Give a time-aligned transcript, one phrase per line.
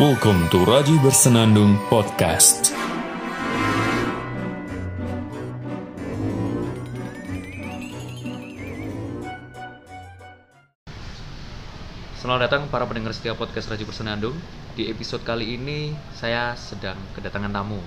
[0.00, 2.72] Welcome to Raji Bersenandung Podcast.
[12.16, 14.32] Selamat datang para pendengar setia podcast Raji Bersenandung.
[14.72, 17.84] Di episode kali ini saya sedang kedatangan tamu.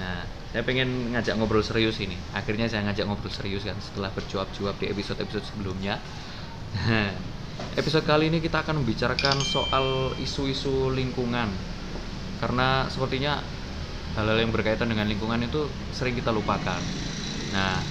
[0.00, 2.16] Nah, saya pengen ngajak ngobrol serius ini.
[2.32, 6.00] Akhirnya saya ngajak ngobrol serius kan setelah berjuap-juap di episode-episode sebelumnya.
[7.74, 11.50] episode kali ini kita akan membicarakan soal isu-isu lingkungan.
[12.38, 13.42] Karena sepertinya
[14.14, 16.82] hal-hal yang berkaitan dengan lingkungan itu sering kita lupakan.
[17.50, 17.82] Nah,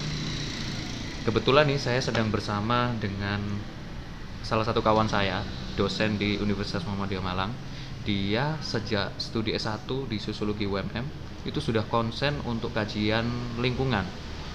[1.27, 3.39] kebetulan nih saya sedang bersama dengan
[4.43, 5.43] salah satu kawan saya,
[5.75, 7.51] dosen di Universitas Muhammadiyah Malang.
[8.03, 14.03] Dia sejak studi S1 di Sosiologi UMM itu sudah konsen untuk kajian lingkungan,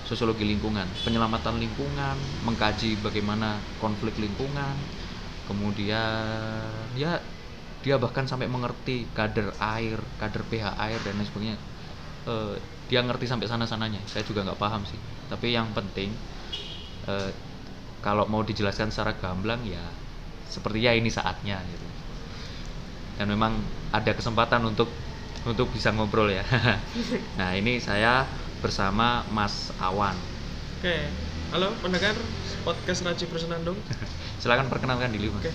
[0.08, 4.72] sosiologi lingkungan, penyelamatan lingkungan, mengkaji bagaimana konflik lingkungan.
[5.48, 7.18] Kemudian ya
[7.80, 11.58] dia bahkan sampai mengerti kadar air, kadar pH air dan lain sebagainya.
[12.28, 12.56] Eh,
[12.88, 14.00] dia ngerti sampai sana-sananya.
[14.12, 15.00] Saya juga nggak paham sih.
[15.32, 16.12] Tapi yang penting
[17.08, 17.30] eh,
[18.04, 19.82] kalau mau dijelaskan secara gamblang ya
[20.48, 21.86] sepertinya ini saatnya gitu
[23.18, 23.52] dan memang
[23.92, 24.88] ada kesempatan untuk
[25.44, 26.44] untuk bisa ngobrol ya
[27.38, 28.24] nah ini saya
[28.64, 30.16] bersama Mas Awan
[30.78, 30.94] Oke,
[31.50, 32.14] halo pendengar
[32.62, 33.74] podcast Raji Bersenandung.
[34.38, 35.52] silakan perkenalkan diri Mas Oke,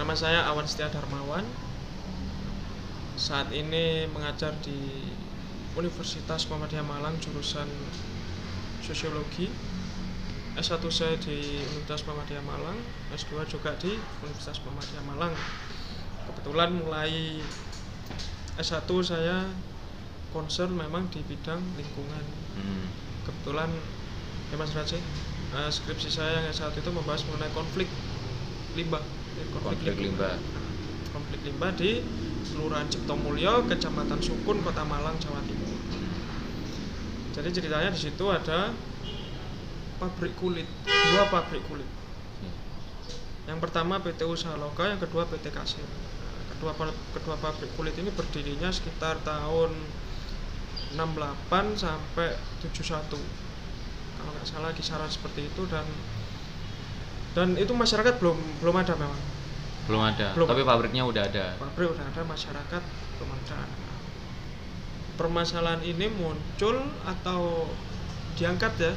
[0.00, 1.44] nama saya Awan Setia Darmawan.
[3.20, 5.04] Saat ini mengajar di
[5.76, 7.68] Universitas Muhammadiyah Malang jurusan
[8.80, 9.52] Sosiologi.
[10.56, 12.74] S1 saya di Universitas Muhammadiyah Malang,
[13.12, 13.92] S2 juga di
[14.24, 15.32] Universitas Muhammadiyah Malang.
[16.32, 17.44] Kebetulan mulai
[18.56, 19.46] S1 saya
[20.32, 22.86] concern memang di bidang lingkungan Hmm,
[23.24, 23.70] kebetulan
[24.50, 24.98] ya Mas Raji
[25.56, 27.88] eh, skripsi saya yang S1 itu membahas mengenai konflik
[28.78, 30.34] limbah Ya, konflik limbah
[31.14, 32.02] konflik limbah di
[32.50, 35.70] Kelurahan Ciptomulyo, Kecamatan Sukun, Kota Malang, Jawa Timur.
[37.30, 38.74] Jadi ceritanya di situ ada
[40.02, 41.86] pabrik kulit, dua pabrik kulit.
[42.42, 42.52] Ya.
[43.54, 45.86] Yang pertama PT Usaha Loka, yang kedua PT Kasir.
[45.86, 46.72] Nah, Kedua
[47.14, 49.70] kedua pabrik kulit ini berdirinya sekitar tahun
[50.98, 52.34] 68 sampai
[52.66, 53.49] 71.
[54.20, 55.84] Kalau nggak salah kisaran seperti itu dan
[57.32, 59.20] dan itu masyarakat belum belum ada memang.
[59.88, 60.46] belum ada Belum.
[60.46, 62.82] tapi pabriknya udah ada Pabrik udah ada, masyarakat
[63.18, 63.58] belum ada.
[63.58, 63.98] Nah,
[65.16, 67.66] Permasalahan ini muncul atau
[68.38, 68.92] diangkat ya.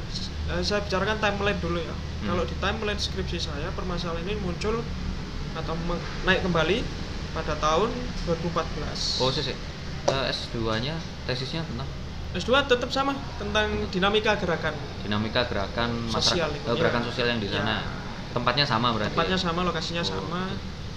[0.50, 1.90] eh, Saya bicarakan timeline dulu ya.
[1.90, 2.26] Hmm.
[2.30, 4.80] Kalau di timeline skripsi saya, permasalahan ini muncul
[5.54, 5.74] atau
[6.24, 6.78] naik kembali
[7.32, 7.90] pada tahun
[8.26, 9.18] 2014.
[9.18, 9.54] oh sih
[10.06, 10.94] S2 nya
[11.26, 11.88] tesisnya tentang
[12.34, 14.74] S2 tetap sama tentang dinamika gerakan.
[15.06, 17.08] dinamika gerakan Sosial masyarakat eh, gerakan iya.
[17.08, 17.62] sosial yang di Iya.
[17.62, 17.76] sana
[18.34, 19.44] tempatnya sama berarti Tempatnya ya?
[19.46, 20.42] sama, lokasinya Oh, sama,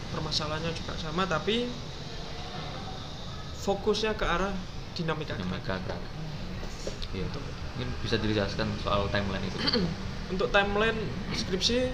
[0.10, 1.70] permasalahannya juga sama, tapi
[3.60, 4.56] fokusnya ke arah
[4.96, 5.46] dinamika gerakan.
[5.46, 6.12] dinamika gerakan
[7.14, 9.58] iya mungkin bisa dijelaskan soal timeline itu
[10.28, 11.00] Untuk timeline
[11.32, 11.88] skripsi,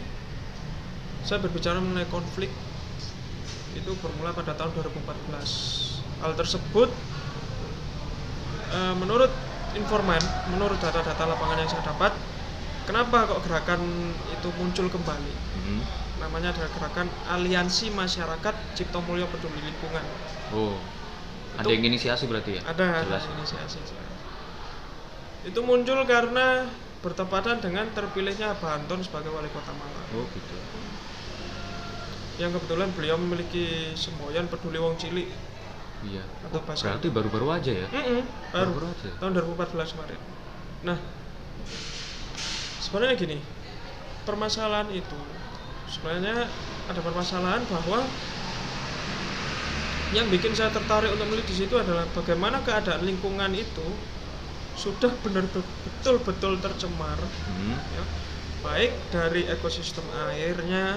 [1.22, 2.50] saya berbicara mengenai konflik
[3.74, 5.38] itu bermula pada tahun 2014.
[6.18, 6.90] Hal tersebut
[8.74, 9.32] eh, menurut
[9.74, 10.22] informan,
[10.54, 12.14] menurut data-data lapangan yang saya dapat,
[12.86, 13.82] kenapa kok gerakan
[14.30, 15.34] itu muncul kembali?
[15.34, 15.82] Hmm.
[16.22, 20.06] Namanya adalah gerakan Aliansi Masyarakat Cipto Mulyo Peduli Lingkungan.
[20.54, 20.78] Oh,
[21.58, 22.62] ada Itu- yang inisiasi berarti ya?
[22.70, 23.26] Ada Jelas.
[23.34, 23.82] inisiasi.
[25.44, 26.70] Itu muncul karena
[27.04, 30.08] bertepatan dengan terpilihnya Pak Anton sebagai wali kota Malang.
[30.16, 30.56] Oh gitu.
[32.40, 35.28] Yang kebetulan beliau memiliki semboyan peduli wong cilik.
[36.04, 36.24] Iya.
[36.44, 37.88] Atau bahasa- berarti baru-baru aja ya?
[37.90, 38.22] Mm-mm,
[38.52, 39.10] baru Baru aja.
[39.18, 40.20] tahun 2014 kemarin.
[40.84, 40.98] Nah,
[42.80, 43.38] sebenarnya gini,
[44.24, 45.20] permasalahan itu
[45.90, 46.48] sebenarnya
[46.86, 48.04] ada permasalahan bahwa
[50.12, 53.88] yang bikin saya tertarik untuk melihat di situ adalah bagaimana keadaan lingkungan itu
[54.76, 57.78] sudah benar betul-betul tercemar Hmm.
[57.94, 58.04] ya.
[58.62, 60.96] baik dari ekosistem airnya,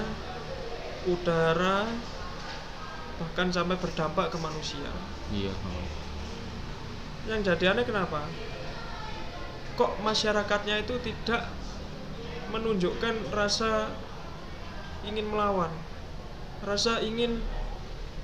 [1.05, 1.83] udara,
[3.17, 4.89] bahkan sampai berdampak ke manusia.
[5.33, 5.53] Iya.
[5.53, 5.87] oh.
[7.27, 8.23] Yang jadi aneh kenapa?
[9.77, 11.49] Kok masyarakatnya itu tidak
[12.53, 13.91] menunjukkan rasa
[15.03, 15.69] ingin melawan,
[16.63, 17.43] rasa ingin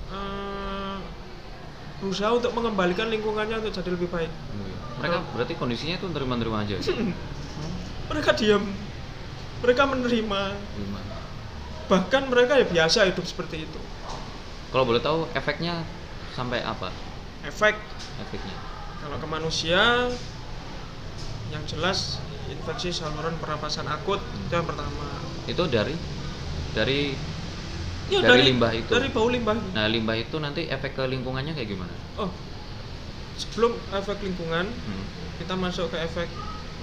[0.09, 0.97] eh,
[1.99, 4.31] berusaha untuk mengembalikan lingkungannya untuk jadi lebih baik.
[4.31, 4.75] Iya.
[5.03, 6.79] Mereka berarti kondisinya itu terima-terima aja.
[8.11, 8.67] Mereka diam,
[9.63, 10.41] mereka menerima,
[11.87, 13.79] bahkan mereka ya biasa hidup seperti itu.
[14.73, 15.85] Kalau boleh tahu efeknya
[16.33, 16.89] sampai apa?
[17.45, 17.77] Efek
[18.17, 18.55] Efeknya.
[19.03, 20.09] kalau ke manusia
[21.53, 22.17] yang jelas
[22.49, 25.05] infeksi saluran pernapasan akut itu yang pertama
[25.45, 25.93] Itu dari
[26.73, 27.13] dari
[28.11, 28.91] Ya, dari, limbah itu.
[28.91, 29.55] Dari bau limbah.
[29.73, 31.93] Nah, limbah itu nanti efek ke lingkungannya kayak gimana?
[32.19, 32.29] Oh,
[33.39, 35.03] sebelum efek lingkungan, Hmm.
[35.39, 36.27] kita masuk ke efek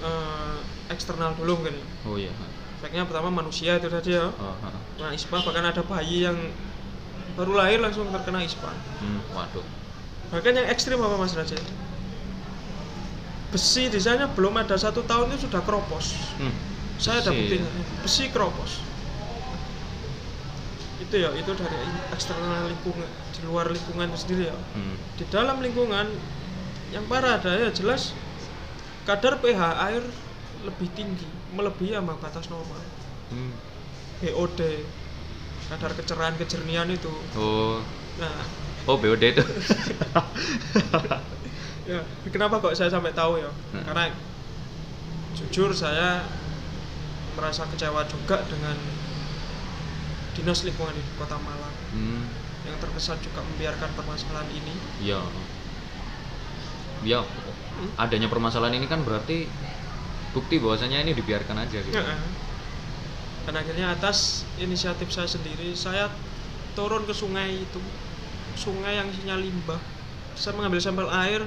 [0.01, 0.55] eh,
[0.89, 1.77] eksternal dulu mungkin.
[2.09, 2.33] Oh iya.
[2.81, 4.27] Efeknya pertama manusia itu tadi ya.
[4.27, 4.69] Oh, ha.
[4.97, 6.35] Nah, ispa bahkan ada bayi yang
[7.35, 8.71] baru lahir langsung terkena ispa.
[9.01, 9.65] Hmm, waduh.
[10.31, 11.59] Bahkan yang ekstrim apa Mas Raja?
[13.51, 16.15] Besi di sana belum ada satu tahun itu sudah keropos.
[16.39, 16.55] Hmm.
[16.95, 17.67] Saya ada buktinya.
[17.99, 18.79] Besi keropos.
[21.03, 21.79] Itu ya, itu dari
[22.15, 24.57] eksternal lingkungan, di luar lingkungan itu sendiri ya.
[24.77, 24.95] Hmm.
[25.19, 26.07] Di dalam lingkungan
[26.95, 28.15] yang parah ada ya jelas
[29.03, 29.61] kadar pH
[29.91, 30.03] air
[30.63, 32.79] lebih tinggi, melebihi ambang batas normal.
[33.33, 33.51] Hmm.
[34.21, 34.85] BOD,
[35.71, 37.11] kadar kecerahan kejernihan itu.
[37.39, 37.79] Oh.
[38.19, 38.43] Nah,
[38.89, 39.43] Oh, BOD itu.
[41.91, 43.83] ya kenapa kok saya sampai tahu ya Hmm.
[43.85, 44.13] karena
[45.33, 46.23] jujur saya
[47.33, 48.77] merasa kecewa juga dengan
[50.37, 52.23] dinas lingkungan di kota Malang hmm.
[52.69, 55.21] yang terkesan juga membiarkan permasalahan ini Iya.
[57.01, 57.25] Ya,
[57.97, 59.49] adanya permasalahan ini kan berarti
[60.37, 61.97] bukti bahwasanya ini dibiarkan aja gitu.
[61.97, 62.13] Ya,
[63.47, 66.09] dan akhirnya atas inisiatif saya sendiri saya
[66.77, 67.81] turun ke sungai itu
[68.55, 69.79] sungai yang isinya limbah
[70.37, 71.41] saya mengambil sampel air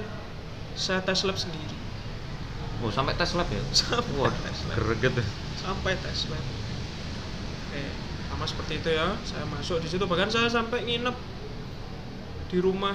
[0.75, 1.77] saya tes lab sendiri
[2.83, 3.63] Oh, sampai tes lab ya?
[3.71, 4.75] Sampai Wah, tes lab.
[4.75, 5.15] greget.
[5.55, 6.43] sampai tes lab
[7.71, 7.83] oke
[8.27, 11.15] sama seperti itu ya saya masuk di situ bahkan saya sampai nginep
[12.51, 12.93] di rumah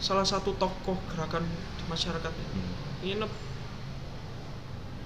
[0.00, 1.44] salah satu tokoh gerakan
[1.78, 2.72] di masyarakat Hmm.
[3.04, 3.30] nginep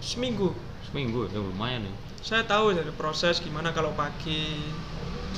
[0.01, 1.95] seminggu Seminggu ya lumayan ya.
[2.23, 4.63] Saya tahu dari proses gimana kalau pagi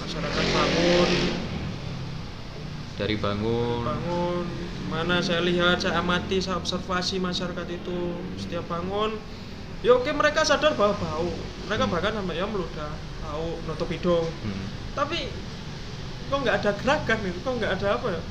[0.04, 1.10] masyarakat bangun.
[2.94, 4.46] Dari bangun, bangun
[4.84, 8.14] gimana saya lihat saya amati saya observasi masyarakat itu.
[8.36, 9.16] Setiap bangun
[9.80, 11.32] ya oke mereka sadar bahwa bau.
[11.66, 12.92] Mereka bahkan sampai ya meludah
[13.24, 14.28] bau nutup hidung.
[14.44, 14.66] Hmm.
[14.94, 15.26] tapi
[16.30, 18.22] kok nggak ada gerakan itu kok nggak ada apa ya?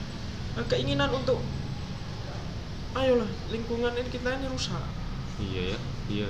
[0.54, 1.42] Nah, keinginan untuk
[2.94, 4.86] ayolah lingkungan ini kita ini rusak.
[5.42, 6.30] Iya ya, iya.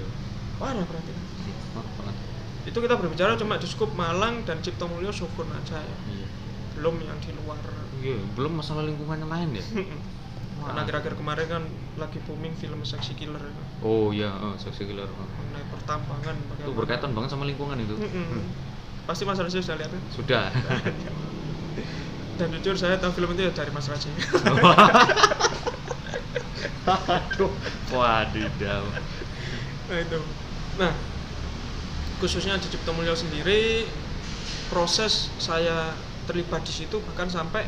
[0.57, 1.11] parah berarti.
[1.11, 2.12] Hmm, maaf banget.
[2.63, 6.27] Itu kita berbicara cuma di skup Malang dan Cipto Mulyo Sukun aja ya Iya.
[6.79, 7.59] belum yang di luar
[8.03, 9.63] Iya, belum masalah lingkungan yang lain ya.
[10.63, 11.63] karena akhir-akhir kemarin kan
[11.99, 13.63] lagi booming film seksi killer ya.
[13.83, 15.07] Oh iya, oh, seksi killer.
[15.07, 15.27] Oh.
[15.27, 17.95] mengenai pertambangan Itu berkaitan banget sama lingkungan itu.
[17.99, 18.47] Hmm.
[19.03, 20.01] pasti Mas Raja sudah lihat kan?
[20.15, 20.47] Sudah.
[22.39, 24.07] dan jujur saya tahu film itu ya dari Mas Raja
[26.83, 27.51] Aduh,
[27.87, 28.83] wadidaw.
[29.87, 30.19] nah itu
[30.75, 30.91] nah
[32.23, 33.83] khususnya di Cipto Mulyo sendiri
[34.71, 35.91] proses saya
[36.23, 37.67] terlibat di situ bahkan sampai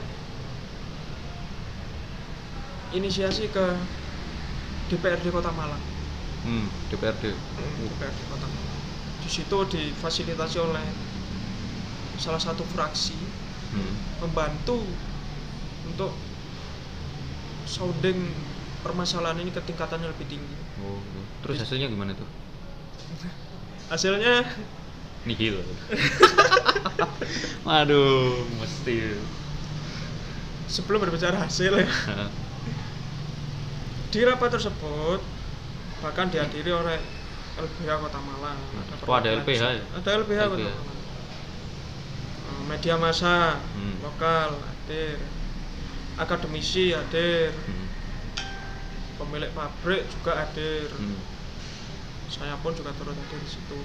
[2.96, 3.66] inisiasi ke
[4.88, 5.84] DPRD Kota Malang
[6.48, 7.36] Hmm, DPRD.
[7.36, 8.80] DPRD Kota Malang
[9.20, 10.88] di situ difasilitasi oleh
[12.16, 13.20] salah satu fraksi
[13.76, 13.92] Hmm.
[14.24, 14.80] membantu
[15.84, 16.16] untuk
[17.68, 18.32] sounding
[18.88, 21.04] permasalahan ini ke tingkatan yang lebih tinggi Oh,
[21.44, 22.30] terus hasilnya gimana tuh?
[23.88, 24.44] hasilnya
[25.26, 25.58] Nihil.
[27.66, 29.18] Waduh, mesti.
[30.66, 31.86] sebelum berbicara hasil ya
[34.12, 35.20] di rapat tersebut
[36.00, 37.00] bahkan dihadiri oleh
[37.56, 38.60] LBH Kota Malang
[39.06, 39.84] Oh, ada LBH ya?
[39.94, 40.68] ada LBH Kota LBH.
[40.68, 40.94] Malang
[42.46, 43.96] Eh, media massa Hmm.
[44.02, 45.18] lokal hadir
[46.16, 47.88] akademisi hadir Hmm.
[49.18, 51.16] pemilik pabrik juga hadir Hmm.
[52.36, 53.80] Saya pun juga turut hadir di situ.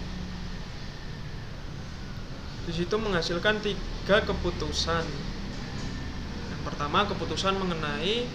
[2.66, 5.06] Di situ menghasilkan tiga keputusan.
[6.50, 8.26] Yang pertama keputusan mengenai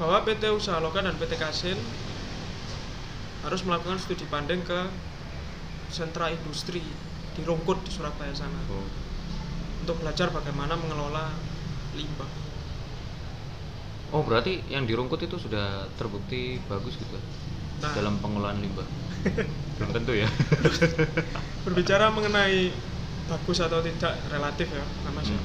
[0.00, 1.78] bahwa PT Usaha Lokal dan PT Kasin
[3.44, 4.88] harus melakukan studi banding ke
[5.92, 6.80] sentra industri
[7.36, 8.58] di Rungkut di Surabaya sana.
[8.72, 8.88] Oh.
[9.78, 11.32] untuk belajar bagaimana mengelola
[11.96, 12.28] limbah.
[14.12, 17.16] Oh, berarti yang dirungkut itu sudah terbukti bagus gitu
[17.78, 17.94] Nah.
[17.94, 18.88] dalam pengelolaan limbah.
[19.78, 20.26] Belum tentu ya.
[21.68, 22.72] berbicara mengenai
[23.28, 25.28] bagus atau tidak relatif ya Mas.
[25.28, 25.44] Hmm.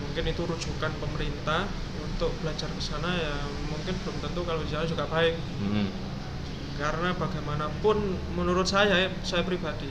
[0.00, 1.66] mungkin itu rujukan pemerintah
[2.02, 3.34] untuk belajar ke sana ya
[3.66, 5.90] mungkin belum tentu kalau di sana juga baik Hmm.
[6.78, 7.96] karena bagaimanapun
[8.38, 9.90] menurut saya saya pribadi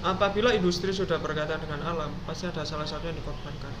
[0.00, 3.72] apabila industri sudah berkaitan dengan alam pasti ada salah satu yang dikorbankan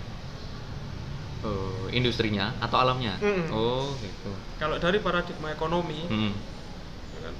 [1.40, 3.16] Oh, industrinya atau alamnya?
[3.16, 3.48] Mm.
[3.48, 4.28] Oh, gitu.
[4.60, 6.36] kalau dari paradigma ekonomi Hmm.
[7.16, 7.34] ya kan,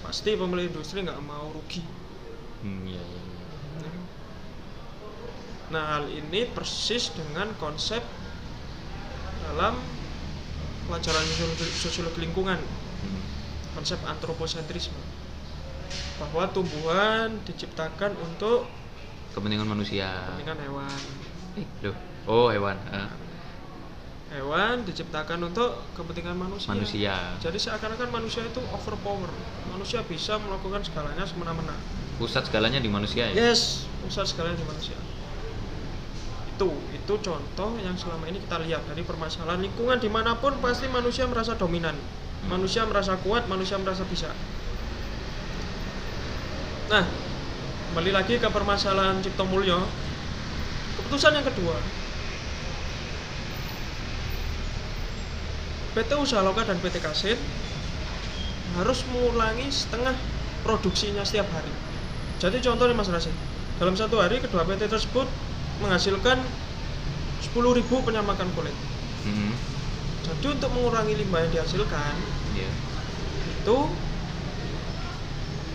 [0.00, 1.84] pasti pemilik industri nggak mau rugi
[2.64, 3.90] Hmm, iya, iya, iya.
[5.68, 8.00] nah hal ini persis dengan konsep
[9.44, 9.76] dalam
[10.88, 12.56] pelajaran sosiologi, sosiologi lingkungan
[13.04, 13.22] Hmm.
[13.76, 14.96] konsep antroposentrisme
[16.16, 18.64] bahwa tumbuhan diciptakan untuk
[19.36, 21.00] kepentingan manusia kepentingan hewan
[21.60, 23.08] eh, loh oh hewan eh,
[24.36, 26.68] hewan diciptakan untuk kepentingan manusia.
[26.68, 27.16] Manusia.
[27.40, 29.32] Jadi seakan-akan manusia itu overpower.
[29.72, 31.72] Manusia bisa melakukan segalanya semena-mena.
[32.20, 33.52] Pusat segalanya di manusia ya?
[33.52, 34.96] Yes pusat segalanya di manusia.
[36.56, 39.96] Itu itu contoh yang selama ini kita lihat dari permasalahan lingkungan.
[39.96, 41.96] Di mana pun pasti manusia merasa dominan.
[42.48, 44.28] Manusia merasa kuat manusia merasa bisa.
[46.92, 47.04] Nah
[47.92, 49.80] kembali lagi ke permasalahan Cipto Mulyo.
[51.00, 51.78] Keputusan yang kedua
[55.98, 57.34] PT Usaha Loka dan PT Kasin
[58.78, 60.14] harus mengulangi setengah
[60.62, 61.74] produksinya setiap hari.
[62.38, 63.34] Jadi contohnya Mas Rasid,
[63.82, 65.26] dalam satu hari kedua PT tersebut
[65.82, 66.38] menghasilkan
[67.42, 68.76] 10.000 penyamakan kulit.
[69.26, 69.50] Mhm.
[70.22, 72.14] Jadi untuk mengurangi limbah yang dihasilkan
[72.54, 72.70] Iya.
[73.58, 73.78] itu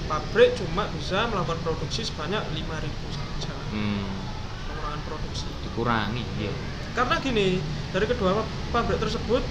[0.07, 4.07] pabrik cuma bisa melakukan produksi sebanyak 5.000 saja Hmm,
[4.71, 5.51] pengurangan produksi.
[5.67, 6.53] dikurangi iya
[6.93, 7.57] Karena gini,
[7.91, 8.39] dari kedua
[8.71, 9.41] pabrik tersebut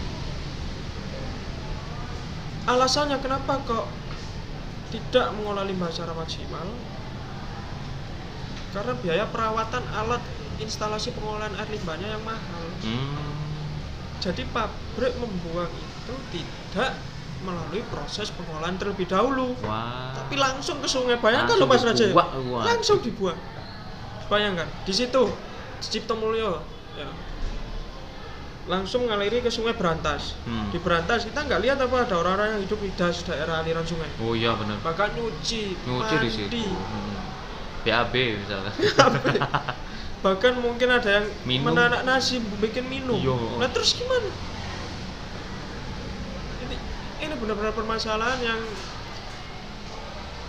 [2.69, 3.87] alasannya kenapa kok
[4.93, 6.69] tidak mengolah limbah secara maksimal?
[8.73, 10.23] Karena biaya perawatan alat
[10.61, 12.65] instalasi pengolahan air limbahnya yang mahal.
[12.85, 13.41] hmm.
[14.23, 16.95] Jadi pabrik membuang itu tidak
[17.43, 21.19] melalui proses pengolahan terlebih dahulu, wah tapi langsung ke sungai.
[21.19, 22.63] Bayangkan loh Mas Langsung Raja.
[22.63, 23.39] Langsung dibuang.
[24.31, 25.27] Bayangkan di situ
[25.83, 26.63] Cipto Mulyo
[26.95, 27.11] ya.
[28.63, 30.39] Langsung ngaliri ke Sungai Berantas.
[30.47, 30.71] Hmm.
[30.71, 34.07] Di Berantas kita nggak lihat apa ada orang-orang yang hidup di das daerah aliran sungai.
[34.23, 36.39] oh iya bener Bahkan nyuci, nyuci di mandi.
[36.47, 37.15] situ hmm.
[37.83, 38.73] BAB misalnya
[40.25, 41.75] Bahkan mungkin ada yang Minum.
[41.75, 43.19] menanak nasi, bikin minum.
[43.19, 43.35] Iya.
[43.59, 44.31] Nah terus gimana?
[46.63, 46.77] Ini
[47.27, 48.61] ini benar-benar permasalahan yang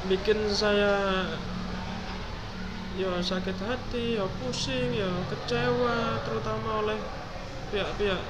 [0.06, 1.26] bikin saya
[2.94, 7.00] ya sakit hati, ya pusing, ya kecewa, terutama oleh
[7.74, 8.22] pihak-pihak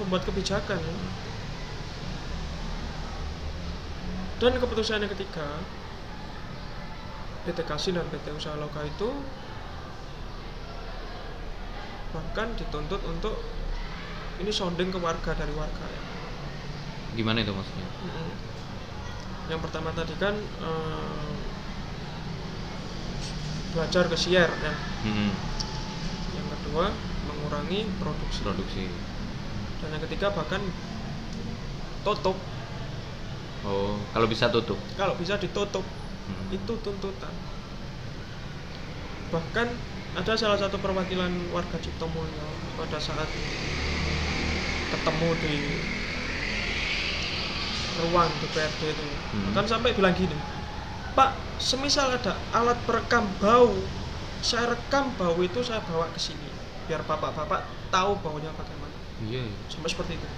[0.00, 0.80] pembuat kebijakan.
[4.40, 5.46] Dan keputusan yang ketiga,
[7.44, 9.12] PT Kasin dan PT Usaha Loka itu
[12.14, 13.36] bahkan dituntut untuk
[14.38, 16.02] ini sounding ke warga dari warga ya.
[17.14, 17.86] gimana itu maksudnya.
[19.50, 21.34] Yang pertama tadi kan eh,
[23.74, 24.74] belajar ke siar ya.
[25.06, 25.30] hmm.
[26.38, 26.86] Yang kedua
[27.44, 28.40] mengurangi produksi.
[28.40, 28.84] produksi
[29.84, 30.64] Dan yang ketiga bahkan
[32.00, 32.36] tutup.
[33.68, 35.84] oh kalau bisa tutup Kalau bisa ditutup
[36.24, 36.56] Hmm.
[36.56, 37.28] itu tuntutan.
[39.28, 39.68] Bahkan
[40.16, 42.48] ada salah satu perwakilan warga Cipto Mulyo
[42.80, 43.28] pada saat
[44.88, 45.54] ketemu di
[48.00, 49.52] ruang DPRD itu Hmm.
[49.52, 50.34] kan sampai bilang gini
[51.14, 53.70] Pak semisal ada alat perekam bau
[54.40, 56.48] saya rekam bau itu saya bawa ke sini
[56.86, 58.94] biar bapak-bapak tahu baunya bagaimana.
[59.24, 60.28] Iya sampai seperti itu.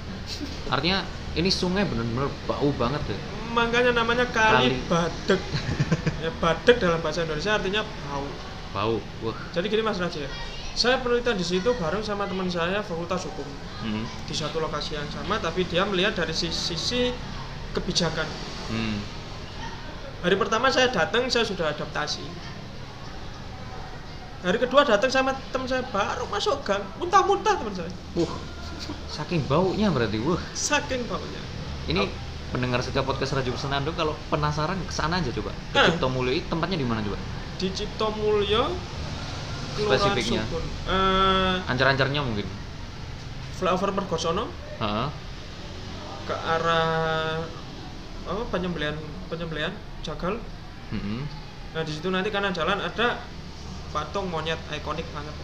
[0.69, 1.07] Artinya
[1.39, 3.21] ini sungai bener-bener bau banget deh
[3.57, 4.77] makanya namanya kali, Kali.
[4.93, 5.41] badek
[6.25, 8.29] ya, badek dalam bahasa Indonesia artinya bau.
[8.77, 9.37] Bau wah.
[9.57, 10.29] Jadi gini Mas Raja.
[10.77, 13.49] Saya penelitian di situ bareng sama teman saya fakultas hukum.
[13.81, 14.05] Hmm.
[14.29, 17.01] di satu lokasi yang sama tapi dia melihat dari sisi, sisi
[17.73, 18.29] kebijakan.
[18.69, 18.99] Hmm.
[20.21, 22.25] hari pertama saya datang saya sudah adaptasi
[24.47, 26.83] hari kedua datang sama teman saya baru masuk gang.
[27.03, 27.91] Muntah-muntah teman saya.
[28.15, 28.31] Wah,
[29.11, 31.43] saking baunya berarti wah saking baunya.
[31.91, 32.07] Ini
[32.55, 35.51] pendengar setiap podcast Radio Senandung kalau penasaran ke sana aja coba.
[35.75, 35.85] Ke Eh.
[35.91, 37.19] Cipto Mulyo tempatnya di mana coba?
[37.59, 38.71] Di Cipto Mulyo
[39.77, 40.47] Spesifiknya.
[40.87, 42.47] Eh ancar-ancarnya mungkin.
[43.59, 44.47] Flyover Mergosono.
[44.79, 45.09] Heeh.
[46.27, 47.39] ke arah
[48.27, 48.99] apa penyembelian
[49.31, 49.71] penyembelian
[50.03, 50.43] jagal.
[50.91, 51.23] Mm-mm.
[51.71, 53.23] nah di situ nanti kanan jalan ada
[53.97, 55.37] patung monyet ikonik banget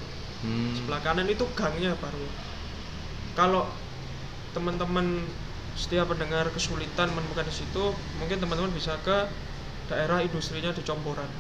[0.42, 0.74] Hmm.
[0.76, 2.26] sebelah kanan itu gangnya baru
[3.38, 3.62] kalau
[4.54, 5.06] teman-teman
[5.82, 7.84] setiap pendengar kesulitan menemukan di situ
[8.20, 9.18] mungkin teman-teman bisa ke
[9.90, 11.30] daerah industrinya di Comboran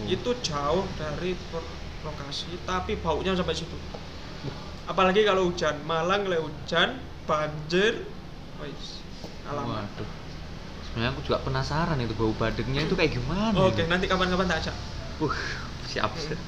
[0.00, 0.08] Oh.
[0.08, 1.30] itu jauh dari
[2.06, 3.76] lokasi tapi baunya sampai situ
[4.90, 6.88] apalagi kalau hujan Malang kalau hujan
[7.28, 7.92] banjir
[8.60, 9.06] wis
[9.46, 10.10] alamat Waduh.
[10.90, 13.54] Sebenarnya aku juga penasaran itu bau badengnya itu kayak gimana.
[13.54, 13.82] oke itu?
[13.90, 14.76] nanti kapan-kapan tak ajak
[15.20, 15.28] Uh,
[15.90, 16.14] siap.
[16.14, 16.38] Hmm.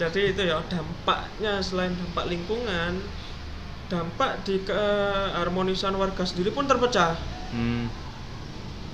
[0.00, 3.04] jadi itu ya dampaknya selain dampak lingkungan
[3.92, 7.16] dampak di keharmonisan warga sendiri pun terpecah
[7.48, 7.88] Hmm.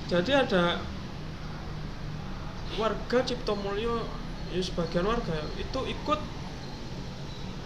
[0.07, 0.79] jadi ada
[2.79, 3.99] warga Cipto Mulyo
[4.55, 6.19] ya sebagian warga itu ikut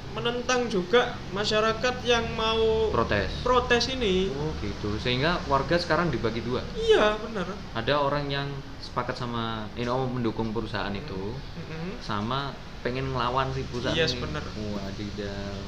[0.10, 3.30] menentang juga masyarakat yang mau protes.
[3.42, 4.34] protes ini.
[4.34, 4.98] Oh gitu.
[4.98, 6.66] Sehingga warga sekarang dibagi dua.
[6.74, 7.46] Iya benar.
[7.74, 8.48] Ada orang yang
[8.80, 12.02] sepakat sama ini oh, mendukung perusahaan itu Mm-mm.
[12.02, 12.52] sama
[12.82, 14.24] pengen ngelawan si perusahaan Yes, ini.
[14.26, 14.42] bener.
[14.74, 15.60] wadidaw.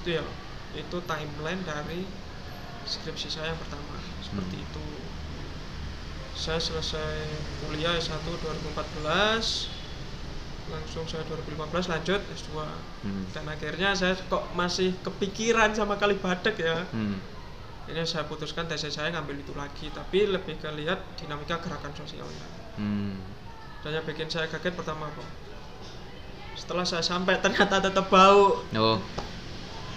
[0.00, 0.22] Itu ya
[0.74, 2.02] itu timeline dari
[2.82, 3.94] skripsi saya yang pertama.
[4.20, 4.66] Seperti Hmm.
[4.66, 4.86] itu.
[6.32, 7.18] Saya selesai
[7.60, 9.77] kuliah S1 2014
[10.68, 12.50] langsung saya 2015 lanjut S2
[13.04, 13.24] hmm.
[13.32, 16.84] dan akhirnya saya kok masih kepikiran sama kali badek ya.
[16.92, 17.16] Hmm.
[17.88, 22.46] ini saya putuskan tesis saya ngambil itu lagi tapi lebih ke lihat dinamika gerakan sosialnya.
[22.76, 23.16] Hmm.
[23.80, 25.24] dan yang bikin saya kaget pertama apa?
[26.58, 28.60] Setelah saya sampai ternyata tetap bau.
[28.76, 28.98] Oh.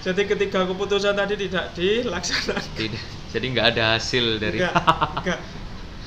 [0.02, 2.64] Jadi ketika keputusan tadi tidak dilaksanakan.
[2.74, 3.04] Tidak.
[3.32, 4.76] Jadi nggak ada hasil dari enggak
[5.24, 5.40] enggak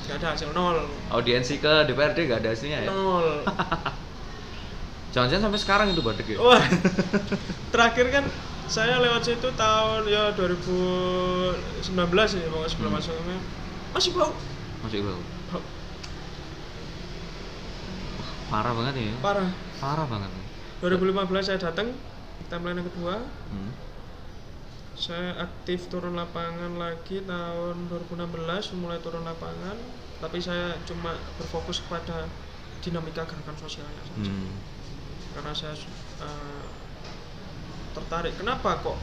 [0.05, 0.77] enggak ada hasil nol.
[1.09, 2.89] Audiensi ke DPRD nggak ada hasilnya ya?
[2.91, 3.27] Nol
[5.15, 6.37] jangan-jangan sampai sekarang itu badek ya?
[6.37, 6.59] Wah.
[7.73, 8.25] Terakhir kan
[8.67, 11.95] saya lewat situ tahun ya 2019
[12.35, 12.99] ya pokoknya sebelum Hmm.
[12.99, 13.37] masuk ini
[13.95, 14.33] masih bau.
[14.83, 15.21] Masih bau?
[15.49, 15.63] Bau.
[18.45, 19.15] parah banget ya.
[19.19, 19.49] Parah.
[19.79, 20.29] Parah banget.
[20.83, 21.95] 2015 saya datang
[22.51, 23.15] timeline yang kedua.
[23.49, 23.71] Hmm.
[24.95, 29.75] saya aktif turun lapangan lagi tahun 2016 mulai turun lapangan.
[30.19, 32.31] Tapi saya cuma berfokus pada
[32.79, 34.74] dinamika gerakan sosialnya saja Hmm.
[35.35, 35.75] Karena saya
[36.23, 36.63] eh,
[37.91, 38.97] tertarik kenapa kok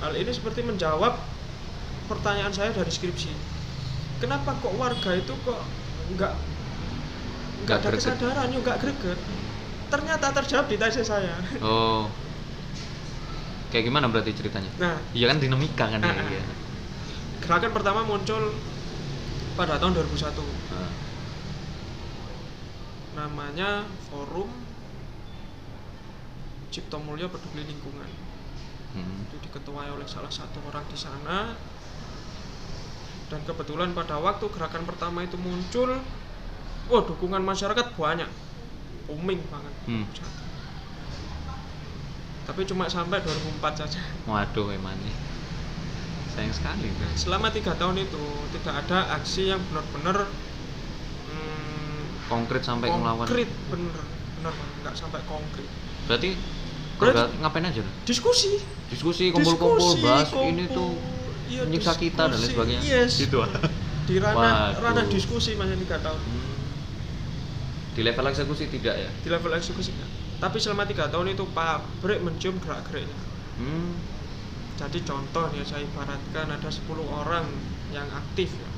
[0.00, 1.16] hal ini seperti menjawab
[2.08, 3.32] pertanyaan saya dari skripsi
[4.20, 5.60] kenapa kok warga itu kok
[6.16, 6.32] nggak
[7.64, 8.00] nggak ada greget.
[8.00, 9.20] kesadaran nggak greget
[9.90, 12.08] ternyata terjawab di tesis saya oh
[13.70, 16.28] kayak gimana berarti ceritanya nah iya kan dinamika kan Ah, ya ah.
[16.28, 16.42] iya.
[17.40, 18.52] gerakan pertama muncul
[19.56, 20.32] pada tahun 2001
[20.72, 20.90] Ah.
[23.16, 24.48] namanya Forum
[26.70, 28.10] Cipto Mulyo Peduli Lingkungan.
[28.90, 29.22] Hmm.
[29.22, 31.54] itu diketuai oleh salah satu orang di sana.
[33.30, 36.02] Dan kebetulan pada waktu gerakan pertama itu muncul
[36.90, 38.30] wah dukungan masyarakat banyak.
[39.06, 39.74] Booming banget.
[39.86, 40.06] Hmm.
[42.50, 44.02] tapi cuma sampai 2004 saja.
[44.26, 45.14] Waduh emang nih
[46.30, 47.10] sayang sekali tuh.
[47.18, 48.24] selama tiga tahun itu
[48.58, 50.30] tidak ada aksi yang benar-benar
[51.26, 53.26] hmm, konkret sampai ngelawan.
[53.26, 54.00] konkret bener
[54.40, 55.68] bener nggak sampai konkret.
[56.06, 56.38] Berarti
[57.02, 60.46] Berarti- ngapain aja diskusi diskusi kumpul-kumpul bahas kumpul.
[60.46, 60.90] ini tuh
[61.46, 63.48] Iya, menyiksa kita dan lain sebagainya yes gitu ah.
[64.04, 64.82] di ranah Waduh.
[64.82, 66.48] ranah diskusi masih tiga tahun Hmm.
[67.90, 70.08] di level eksekusi tidak ya di level eksekusi enggak.
[70.38, 73.18] tapi selama tiga tahun itu pabrik mencium gerak geriknya
[73.58, 73.90] hmm.
[74.78, 77.44] jadi contoh nih saya ibaratkan ada 10 orang
[77.90, 78.70] yang aktif ya.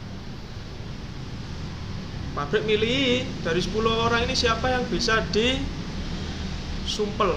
[2.33, 7.37] pabrik milih dari 10 orang ini siapa yang bisa disumpel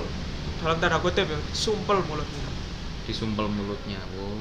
[0.66, 2.50] dalam tanda kutip ya sumpel mulutnya.
[3.06, 4.34] Disumpel mulutnya wow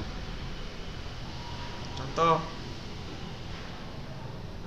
[2.00, 2.40] contoh.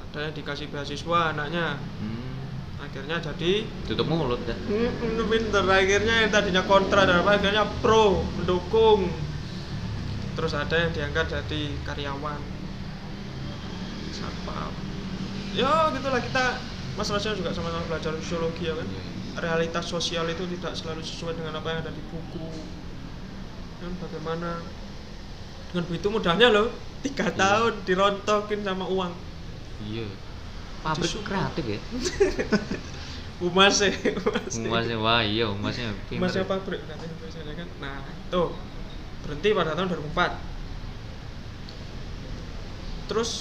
[0.08, 1.82] Ada yang dikasih beasiswa anaknya.
[1.82, 2.26] Hmm.
[2.78, 5.66] akhirnya jadi tutup mulut Hmm, pinter.
[5.66, 9.10] Akhirnya yang tadinya kontra dan apa akhirnya pro mendukung.
[10.38, 12.38] Terus ada yang diangkat jadi karyawan.
[14.14, 14.72] Satpam
[15.58, 16.62] ya gitulah kita.
[16.98, 18.86] Mas Rasya juga sama-sama belajar sosiologi ya kan?
[18.86, 19.07] Iya.
[19.38, 22.48] Realitas sosial itu tidak selalu sesuai dengan apa yang ada di buku
[23.78, 24.50] kan bagaimana
[25.70, 26.68] dengan begitu mudahnya loh
[27.00, 27.38] tiga Iya.
[27.38, 29.14] tahun dirontokin sama uang
[29.80, 30.10] iya
[30.82, 31.30] pabrik Disumpel.
[31.30, 31.80] kreatif ya
[33.38, 36.50] umas ya umas umasnya wah iya umasnya pinter Masnya ya.
[36.50, 37.68] pabrik katanya biasanya kan.
[37.78, 38.44] Nah, itu
[39.22, 40.42] berhenti pada tahun 2004.
[43.08, 43.32] Terus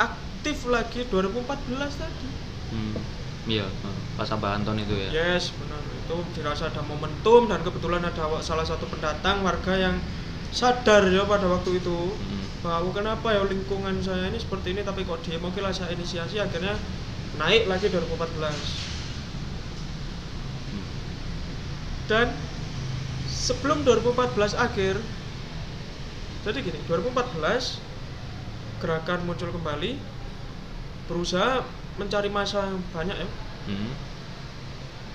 [0.00, 2.28] aktif lagi 2014 tadi.
[2.72, 2.94] hmm.
[3.44, 3.66] Iya
[4.14, 5.80] pas Abah Anton itu ya Yes, benar.
[6.04, 9.96] Itu dirasa ada momentum dan kebetulan ada salah satu pendatang warga yang
[10.54, 12.44] sadar ya pada waktu itu Hmm.
[12.62, 16.78] bahwa kenapa ya lingkungan saya ini seperti ini tapi kok oke lah saya inisiasi akhirnya
[17.36, 18.54] naik lagi 2014
[20.70, 20.86] Hmm.
[22.06, 22.26] dan
[23.26, 24.96] sebelum 2014 akhir
[26.44, 27.80] jadi gini 2014
[28.78, 29.96] gerakan muncul kembali
[31.08, 33.28] berusaha mencari masa yang banyak ya
[33.64, 33.92] Hmm.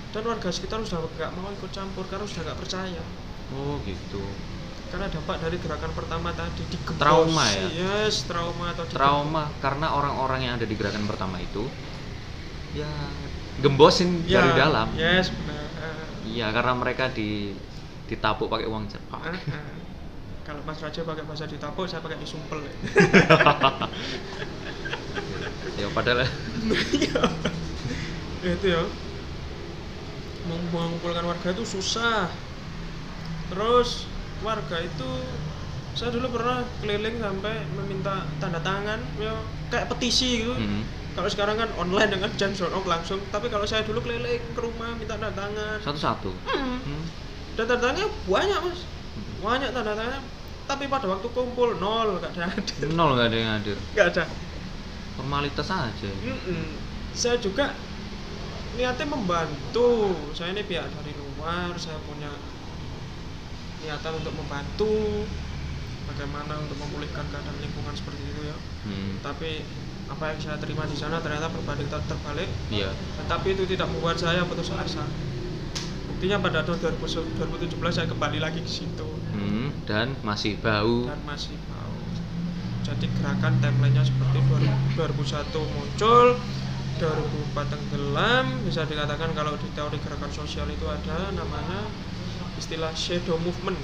[0.10, 3.02] dan warga sekitar sudah nggak mau ikut campur karena sudah nggak percaya
[3.54, 4.24] oh gitu
[4.90, 7.68] karena dampak dari gerakan pertama tadi digembosi Trauma ya?
[7.70, 11.70] yes trauma atau trauma karena orang-orang yang ada di gerakan pertama itu
[12.74, 12.90] ya
[13.62, 15.70] gembosin Ya, dari dalam yes benar
[16.26, 17.54] iya karena mereka di
[18.10, 19.74] ditapuk pakai uang cepak Ah, ah.
[20.42, 22.74] kalau Mas Raja pakai bahasa ditapuk saya pakai disumpel ya.
[25.76, 26.26] ya padahal.
[28.40, 28.80] Ya, itu ya
[30.42, 32.32] meng- mengumpulkan warga itu susah
[33.48, 34.08] terus
[34.40, 35.10] warga itu
[35.92, 39.36] saya dulu pernah keliling sampai meminta tanda tangan ya
[39.68, 40.88] kayak petisi gitu Hmm.
[41.12, 44.96] kalau sekarang kan online dengan jam sonok langsung tapi kalau saya dulu keliling ke rumah
[44.96, 46.32] minta tanda tangan Satu-satu.
[46.48, 46.80] Hmm.
[46.80, 47.04] Hmm.
[47.56, 48.80] dan tanda tangannya banyak mas
[49.38, 50.22] banyak tanda tangannya
[50.64, 53.78] tapi pada waktu kumpul nol gak ada yang hadir Nol nggak ada yang hadir.
[53.92, 54.24] gak ada
[55.20, 56.10] Formalitas aja.
[56.16, 56.80] Mm-mm.
[57.12, 57.76] saya juga
[58.74, 59.88] niatnya membantu
[60.32, 62.32] saya ini pihak dari luar saya punya
[63.80, 65.28] niatan untuk membantu
[66.06, 69.20] bagaimana untuk memulihkan keadaan lingkungan seperti itu ya Hmm.
[69.20, 69.60] tapi
[70.08, 72.96] apa yang saya terima di sana ternyata berbanding ter- terbalik Iya.
[73.20, 75.04] tetapi itu tidak membuat saya putus asa
[76.08, 79.68] buktinya pada tahun 2000 2017 saya kembali lagi ke situ Hmm.
[79.84, 81.04] Dan masih bau.
[81.06, 81.58] dan masih
[82.90, 86.28] jadi gerakan timelinenya seperti 2000 2001 muncul
[87.00, 91.86] 2004 tenggelam bisa dikatakan kalau di teori gerakan sosial itu ada namanya
[92.58, 93.78] istilah shadow movement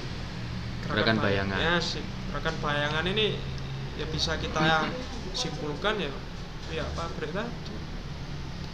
[0.84, 1.56] Gerakan bay- bayangan.
[1.58, 1.76] ya
[2.30, 3.34] gerakan bayangan ini
[3.96, 4.90] ya bisa kita
[5.32, 6.12] simpulkan ya
[6.70, 7.74] ya pabrik tadi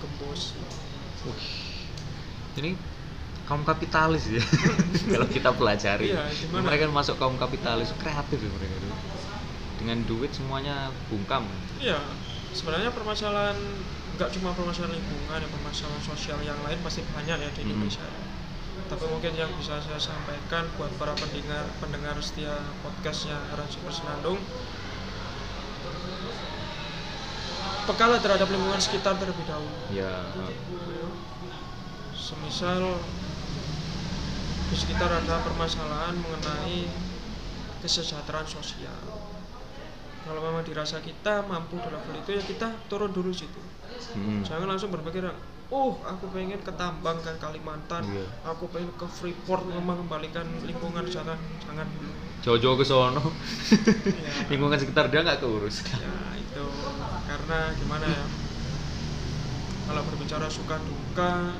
[0.02, 0.56] gembos
[1.22, 1.46] Wih.
[2.58, 2.70] Ini
[3.46, 4.42] kaum kapitalis ya.
[5.14, 6.10] Kalau kita pelajari.
[6.10, 8.90] Iya, mereka masuk kaum kapitalis kreatif ya mereka itu.
[9.82, 11.42] Dengan duit semuanya bungkam.
[11.82, 11.98] Iya,
[12.54, 13.58] sebenarnya permasalahan
[14.14, 17.70] nggak cuma permasalahan lingkungan, ya permasalahan sosial yang lain pasti banyak ya di Mhm.
[17.74, 18.06] Indonesia.
[18.86, 24.38] Tapi mungkin yang bisa saya sampaikan buat para pendengar pendengar setia podcastnya Ransu Bersenandung,
[27.90, 29.82] pekalah terhadap lingkungan sekitar terlebih dahulu.
[29.90, 30.30] Ya.
[32.14, 33.02] Semisal
[34.70, 36.86] di sekitar ada permasalahan mengenai
[37.82, 39.11] kesejahteraan sosial.
[40.22, 43.58] Kalau memang dirasa kita mampu di level itu ya kita turun dulu situ.
[44.14, 44.46] Hmm.
[44.46, 45.26] Jangan langsung berpikir,
[45.68, 48.26] oh aku pengen ke Tambang ke Kalimantan, Iya.
[48.46, 52.12] aku pengen ke Freeport mengembalikan lingkungan jangan jangan dulu.
[52.42, 53.22] Jauh-jauh ke sono.
[53.22, 55.82] Ya, Lingkungan sekitar dia nggak keurus.
[55.90, 56.64] ya itu
[57.26, 58.24] karena gimana ya?
[59.82, 61.54] Kalau berbicara suka duka,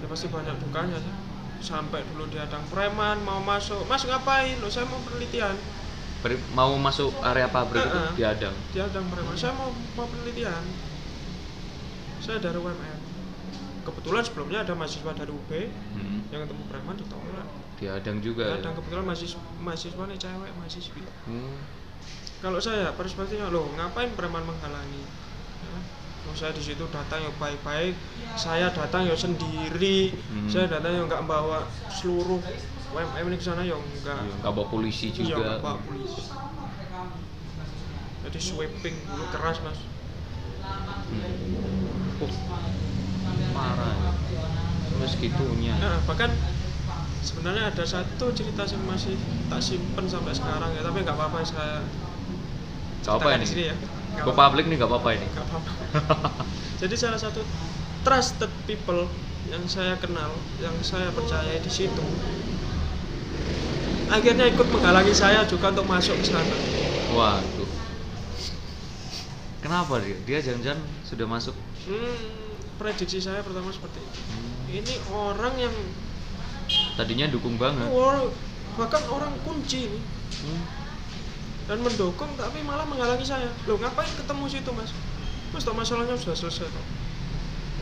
[0.00, 1.14] ya pasti banyak dukanya sih.
[1.62, 4.56] Sampai dulu diadang preman mau masuk, mas ngapain?
[4.58, 5.54] Lo saya mau penelitian.
[6.22, 8.12] Beri- Mau masuk area pabrik itu Heeh.
[8.14, 8.54] diadang.
[8.70, 10.62] diadang preman saya mau mau penelitian
[12.16, 12.98] saya dari UMN
[13.82, 15.50] kebetulan sebelumnya ada mahasiswa dari UB
[15.90, 16.22] Hmm.
[16.30, 18.46] yang ketemu preman ditolak Diadang juga.
[18.46, 18.50] ya.
[18.54, 21.58] diadang kebetulan mahasiswa mahasiswa nih cewek mahasiswi Hmm.
[22.38, 25.02] kalau saya perspektifnya loh ngapain preman menghalangi
[25.60, 25.74] ya,
[26.22, 27.98] loh, saya di situ datang ya baik-baik
[28.38, 30.46] saya datang ya sendiri Hmm.
[30.46, 32.38] saya datang ya nggak bawa seluruh
[32.92, 35.44] UMM ke sana ya enggak Iya, nggak bawa polisi Iya, juga.
[35.48, 36.22] nggak bawa polisi
[38.22, 39.78] jadi sweeping dulu keras mas
[41.12, 41.20] Hmm.
[42.22, 42.32] Oh,
[43.52, 44.16] parah.
[44.88, 45.74] Terus gitunya.
[45.76, 46.30] Nah, bahkan
[47.20, 49.12] sebenarnya ada satu cerita yang masih
[49.46, 51.84] tak simpen sampai sekarang ya, tapi nggak apa-apa saya
[53.02, 53.44] Gak apa ini?
[53.44, 53.76] di sini ya.
[54.22, 54.40] Apa-apa.
[54.48, 55.26] publik nih gak apa-apa ini.
[55.26, 55.70] Nggak apa-apa.
[56.80, 57.42] Jadi salah satu
[58.00, 59.04] trusted people
[59.50, 62.04] yang saya kenal, yang saya percaya di situ,
[64.12, 66.56] akhirnya ikut menghalangi saya juga untuk masuk ke sana.
[67.16, 67.70] Waduh.
[69.64, 70.18] Kenapa dia?
[70.28, 71.54] Dia jangan-jangan sudah masuk.
[71.88, 72.18] Hmm,
[72.76, 74.20] prediksi saya pertama seperti itu.
[74.20, 74.52] Hmm.
[74.68, 75.74] Ini orang yang
[76.96, 77.88] Tadinya dukung banget.
[77.88, 78.32] orang
[78.76, 80.00] bahkan orang kunci ini
[80.32, 80.64] Hmm.
[81.68, 84.88] dan mendukung tapi malah menghalangi saya loh ngapain ketemu situ mas
[85.52, 86.72] mas masalahnya sudah selesai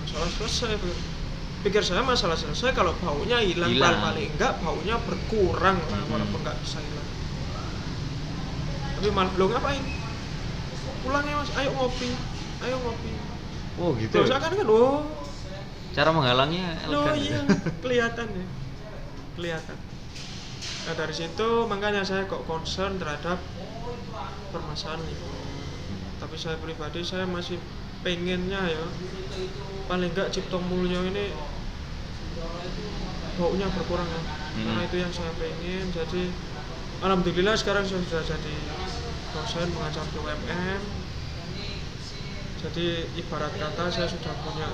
[0.02, 0.98] masalah selesai pikir,
[1.60, 4.00] pikir saya masalah selesai kalau baunya hilang Hilang.
[4.00, 6.10] paling paling enggak baunya berkurang lah Hmm.
[6.10, 7.08] walaupun nggak bisa hilang
[8.96, 9.84] tapi malah lo ngapain
[11.00, 12.10] pulang ya mas ayo ngopi
[12.62, 13.12] ayo ngopi
[13.80, 14.12] Oh gitu.
[14.12, 14.36] Loh, ya?
[14.36, 15.00] kan kan oh
[15.90, 17.16] Cara menghalangnya Oh elegan.
[17.16, 17.40] iya,
[17.82, 18.46] kelihatan ya.
[19.34, 19.76] Kelihatan.
[20.84, 23.40] Nah dari situ makanya saya kok concern terhadap
[24.50, 25.16] permasalahan ini.
[26.20, 27.56] Tapi saya pribadi saya masih
[28.00, 28.84] pengennya ya
[29.90, 31.34] paling enggak Cipto Mulyo ini
[33.40, 34.22] baunya berkurang ya.
[34.50, 35.88] Karena itu yang saya pengen.
[35.90, 36.28] Jadi
[37.00, 38.54] alhamdulillah sekarang saya sudah jadi
[39.32, 40.80] dosen mengajar di UMM.
[42.60, 42.86] Jadi
[43.16, 44.68] ibarat kata saya sudah punya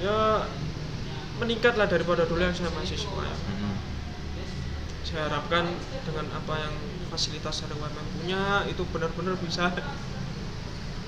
[0.00, 0.48] ya
[1.38, 3.36] meningkat lah daripada dulu yang saya mahasiswa ya.
[3.36, 3.76] Hmm.
[5.02, 5.68] saya harapkan
[6.08, 6.74] dengan apa yang
[7.12, 9.68] fasilitas dari UMM punya itu benar-benar bisa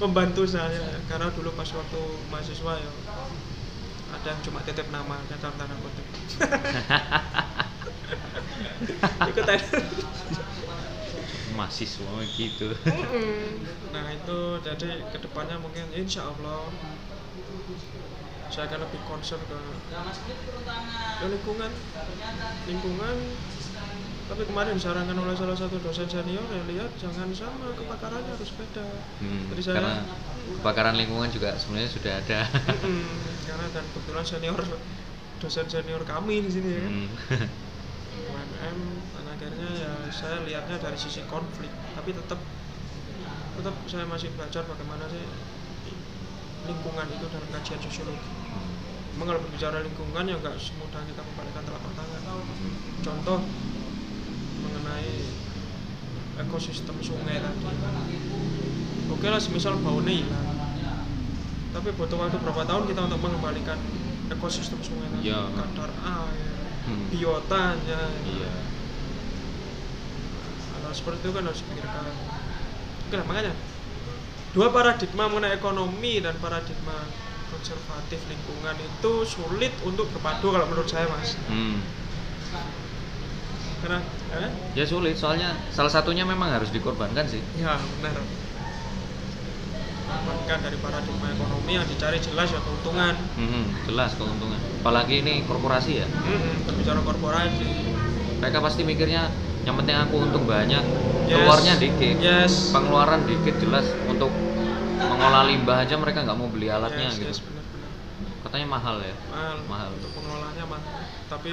[0.03, 2.01] membantu saya karena dulu pas waktu
[2.33, 2.91] mahasiswa ya
[4.15, 6.07] ada yang cuma titip nama dalam tanda kutip.
[9.31, 9.79] Ikut aja.
[11.59, 12.69] Mahasiswa gitu.
[13.91, 16.71] Nah itu jadi ke depannya mungkin insya Allah
[18.55, 19.59] saya akan lebih concern ke
[21.19, 21.73] ke lingkungan.
[22.71, 23.17] Lingkungan
[24.25, 28.85] tapi kemarin disarankan oleh salah satu dosen senior ya lihat jangan sama kebakarannya harus beda.
[29.21, 29.95] Hmm, Jadi saya- karena
[30.61, 32.41] kebakaran lingkungan juga sebenarnya sudah ada.
[32.49, 33.05] Mm-mm,
[33.45, 34.61] karena dan kebetulan senior
[35.39, 36.81] dosen senior kami di sini ya.
[36.81, 37.09] Kan Hmm.
[38.15, 38.79] UMM
[39.13, 41.69] dan akhirnya ya saya lihatnya dari sisi konflik.
[41.93, 42.41] Tapi tetap
[43.55, 45.21] tetap saya masih belajar bagaimana sih
[46.65, 48.31] lingkungan itu dalam kajian sosiologi.
[49.15, 52.23] Memang kalau berbicara lingkungan ya nggak semudah kita membalikkan telapak tangan.
[53.05, 53.39] Contoh
[54.65, 55.13] mengenai
[56.41, 58.17] ekosistem sungai tadi.
[59.13, 60.49] Oke lah semisal baunya hilang.
[61.75, 63.79] Tapi butuh waktu berapa tahun kita untuk mengembalikan
[64.33, 65.31] ekosistem sungai tadi?
[65.31, 65.41] Iya.
[65.53, 67.09] kadar air Hmm.
[67.09, 68.53] biotanya iya.
[70.85, 72.13] Hal seperti itu kan harus dipikirkan.
[73.09, 73.55] Oke lah, makanya.
[74.53, 77.09] Dua paradigma mengenai ekonomi dan paradigma
[77.49, 81.41] konservatif lingkungan itu sulit untuk berpadu kalau menurut saya mas.
[81.49, 81.81] Hmm.
[83.85, 84.01] karena
[84.39, 84.51] eh?
[84.75, 87.41] ya sulit soalnya salah satunya memang harus dikorbankan sih.
[87.59, 88.23] Ya benar.
[90.05, 93.15] Korbankan dari paradigma ekonomi yang dicari jelas ya keuntungan?
[93.37, 94.61] Hmm, jelas keuntungan.
[94.85, 96.07] Apalagi ini korporasi ya.
[96.07, 97.71] Mm-mm, berbicara korporasi.
[98.39, 99.33] Mereka pasti mikirnya
[99.65, 100.85] yang penting aku untung banyak.
[101.25, 101.41] Yes.
[101.41, 102.17] keluarnya dikit.
[102.21, 102.69] Yes.
[102.69, 103.89] Pengeluaran dikit jelas.
[104.05, 104.29] Untuk
[105.01, 107.29] mengolah limbah aja mereka nggak mau beli alatnya yes, gitu.
[107.29, 107.91] yes, benar-benar
[108.45, 109.15] katanya mahal ya.
[109.33, 109.89] Mahal, Mahal.
[109.97, 110.95] untuk pengelolaannya mahal
[111.27, 111.51] tapi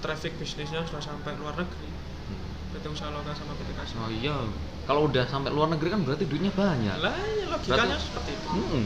[0.00, 1.88] traffic bisnisnya sudah sampai luar negeri
[2.22, 2.38] Hmm.
[2.70, 4.36] PT Usaha Lokal sama PT Kasih oh iya
[4.82, 6.96] kalau udah sampai luar negeri kan berarti duitnya banyak.
[6.96, 8.46] Lah ya logikanya Berarti- seperti itu.
[8.48, 8.82] Mm-mm.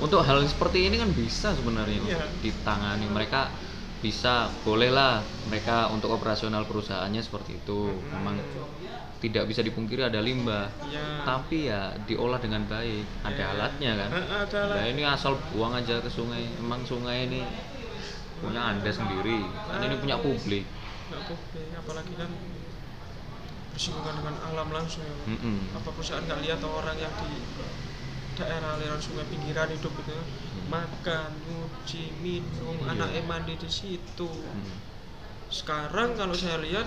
[0.00, 1.98] untuk hal seperti ini kan bisa sebenarnya.
[2.00, 2.18] Iya.
[2.40, 3.50] ditangani mereka
[3.98, 7.90] bisa bolehlah mereka untuk operasional perusahaannya seperti itu.
[8.08, 8.38] Memang
[9.18, 10.70] tidak bisa dipungkiri ada limbah.
[10.86, 13.02] Ya tapi ya diolah dengan baik.
[13.24, 13.52] Ada Iya.
[13.52, 14.10] alatnya kan.
[14.14, 16.46] Ada lah nah ini asal buang aja ke sungai.
[16.56, 17.42] Emang sungai ini
[18.38, 20.64] punya anda sendiri kan ini punya publik
[21.10, 22.30] oke apalagi kan
[23.68, 25.16] bersinggungan dengan alam langsung ya.
[25.28, 25.58] Mm-mm.
[25.72, 27.38] apa perusahaan nggak lihat orang yang di
[28.34, 30.24] daerah aliran sungai pinggiran hidup gitu ya
[30.68, 32.92] makan nyuci minum Iya.
[32.92, 34.76] anaknya mandi di situ Mm.
[35.48, 36.86] sekarang kalau saya lihat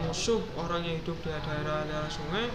[0.00, 2.50] musuh orang yang hidup di daerah daerah sungai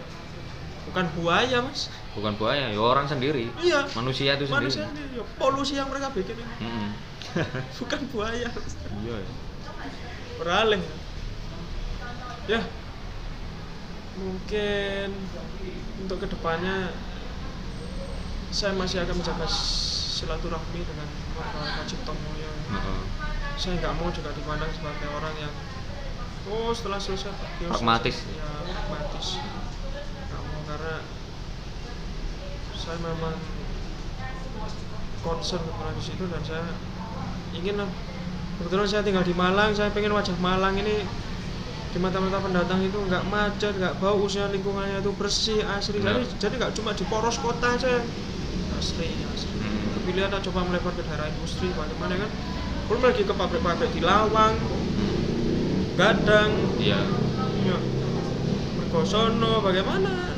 [0.87, 1.91] bukan buaya mas.
[2.15, 3.51] Bukan buaya ya orang sendiri.
[3.59, 3.89] Iya.
[3.97, 4.69] Manusia itu sendiri.
[4.71, 6.53] manusia sendiri polusi yang mereka bikin ini.
[6.63, 6.89] Mm-mm.
[7.83, 8.73] bukan buaya Mas.
[9.03, 9.31] iya ya.
[10.39, 10.81] beralih
[12.47, 12.61] ya.
[14.19, 15.07] Mungkin
[16.03, 16.91] untuk ke depannya
[18.49, 19.45] saya masih akan menjaga
[20.19, 23.01] silaturahmi dengan warga Cipto Mulyo Heeh.
[23.61, 25.53] saya nggak mau juga dipandang sebagai orang yang
[26.49, 27.29] oh setelah selesai
[27.61, 28.25] ya, Pragmatis.
[28.25, 29.37] ya pragmatis
[30.69, 30.95] karena
[32.77, 33.35] saya memang
[35.25, 35.65] concern
[35.97, 36.65] di situ dan saya
[37.57, 37.81] ingin
[38.61, 41.01] kebetulan saya tinggal di Malang saya pengen wajah Malang ini
[41.89, 45.97] di mata-mata pendatang itu nggak macet nggak bau usia lingkungannya itu bersih asri.
[45.97, 46.37] Jadi Benar.
[46.37, 48.05] jadi nggak cuma di poros kota aja
[48.77, 49.57] asri asri.
[49.57, 50.05] Hmm.
[50.05, 52.31] pilihan coba melebar ke daerah industri bagaimana kan?
[52.85, 54.53] Belum lagi ke pabrik-pabrik di Lawang
[55.97, 56.53] Gadang.
[56.77, 57.01] Iya.
[57.65, 57.77] Ya.
[58.77, 60.28] Mergosono bagaimana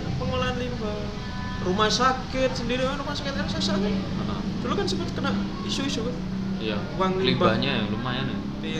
[1.61, 4.39] rumah sakit sendiri kan rumah sakit RSS kan Heeh.
[4.65, 5.31] dulu kan sempat kena
[5.65, 6.15] isu-isu kan?
[6.61, 7.57] Iya Uang limbah.
[7.57, 8.39] limbahnya ya, lumayan ya.
[8.61, 8.71] Di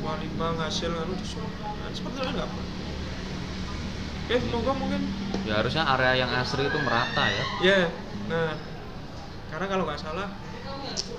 [0.00, 1.52] uang limbah hasil kan disuruh.
[1.60, 2.60] Nah, seperti itu nggak apa.
[4.26, 5.02] Oke monggo mungkin
[5.46, 7.44] ya harusnya area yang asri itu merata ya.
[7.62, 7.80] Ya
[8.26, 8.58] nah
[9.54, 10.28] karena kalau nggak salah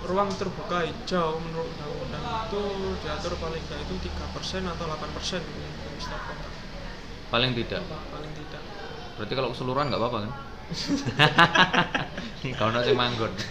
[0.04, 2.62] ruang terbuka hijau menurut undang-undang itu
[3.02, 6.50] diatur paling nggak itu tiga persen atau 8 persen dari setiap kota
[7.28, 7.84] paling tidak.
[7.86, 8.63] Paling tidak.
[9.16, 10.32] Berarti kalau keseluruhan nggak apa-apa kan
[12.60, 13.32] kalau nasi manggon.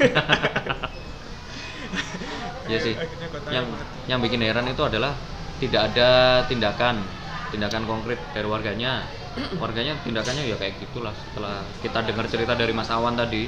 [2.67, 2.99] Ya sih.
[3.47, 3.65] Yang
[4.11, 5.15] yang bikin heran itu adalah
[5.63, 6.99] tidak ada tindakan
[7.55, 9.07] tindakan konkret dari warganya.
[9.63, 13.47] Warganya tindakannya ya kayak gitulah setelah kita dengar cerita dari Mas Awan tadi.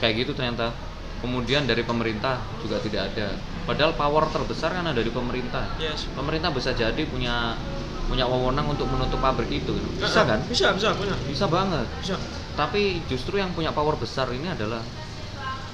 [0.00, 0.72] Kayak gitu ternyata.
[1.20, 3.36] Kemudian dari pemerintah juga tidak ada.
[3.68, 5.76] Padahal power terbesar kan ada di pemerintah.
[5.76, 7.60] Yes pemerintah bisa jadi punya
[8.08, 9.88] punya wewenang untuk menutup pabrik itu gitu.
[10.00, 10.40] bisa kan?
[10.48, 11.14] bisa bisa punya.
[11.28, 11.86] Bisa banget.
[12.00, 12.16] Bisa
[12.58, 14.82] tapi justru yang punya power besar ini adalah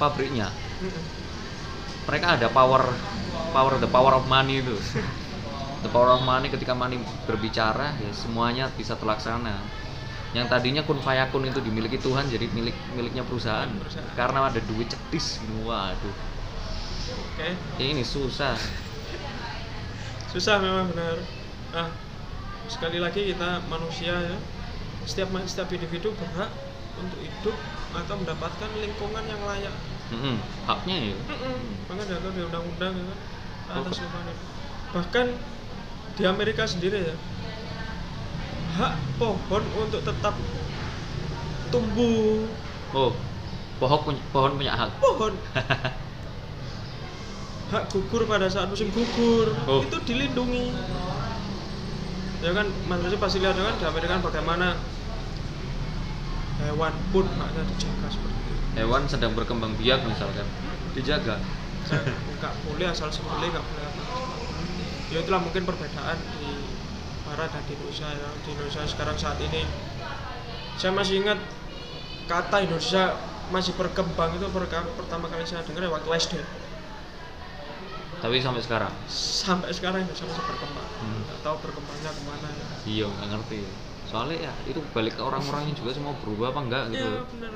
[0.01, 0.53] pabriknya.
[2.07, 2.83] Mereka ada power
[3.53, 4.77] power the power of money itu.
[5.85, 9.61] The power of money ketika money berbicara ya semuanya bisa terlaksana.
[10.35, 14.11] Yang tadinya kun fayakun itu dimiliki Tuhan jadi milik miliknya perusahaan, Perusahaan.
[14.19, 16.17] karena ada duit cetis waduh.
[17.07, 17.49] Oke.
[17.79, 18.57] Ya ini susah.
[20.33, 21.17] Susah memang benar.
[21.73, 21.89] Nah
[22.67, 24.39] sekali lagi kita manusia ya
[25.07, 26.51] setiap setiap individu berhak
[26.97, 27.57] untuk hidup
[27.93, 29.75] atau mendapatkan lingkungan yang layak
[30.07, 30.37] Mm-mm.
[30.65, 31.17] haknya ya
[31.87, 33.19] makanya diatur di undang-undang ya kan
[33.83, 34.39] atas lingkungan hidup.
[34.95, 35.27] bahkan
[36.17, 37.17] di Amerika sendiri ya
[38.77, 40.35] hak pohon untuk tetap
[41.69, 42.47] tumbuh
[42.95, 43.13] oh
[43.77, 45.33] pohon punya pohon punya hak pohon
[47.73, 49.83] hak gugur pada saat musim gugur Oh.
[49.83, 50.71] itu dilindungi
[52.39, 52.67] ya kan
[53.03, 54.67] Resi pasti lihat ya kan di Amerika kan bagaimana
[56.65, 58.55] hewan pun haknya dijaga seperti itu.
[58.81, 60.47] Hewan sedang berkembang biak misalkan.
[60.97, 61.37] Dijaga?
[62.41, 63.85] Nggak boleh asal sembelih nggak boleh.
[63.87, 64.19] Apa
[65.13, 66.51] ya itulah mungkin perbedaan di
[67.29, 68.31] barat dan di Indonesia ya.
[68.43, 69.63] Di Indonesia sekarang saat ini.
[70.77, 71.39] Saya masih ingat
[72.29, 73.17] kata Indonesia
[73.49, 74.47] masih berkembang itu
[74.99, 76.35] pertama kali saya dengar ya waktu SD
[78.17, 78.93] tapi sampai sekarang?
[79.13, 80.89] Sampai sekarang Indonesia masih berkembang.
[81.05, 81.21] Hmm.
[81.29, 82.67] nggak tahu berkembangnya ke mana ya.
[82.89, 83.61] Iya nggak ngerti
[84.07, 87.53] soalnya ya itu balik ke orang-orangnya juga semua berubah apa enggak gitu Iya benar.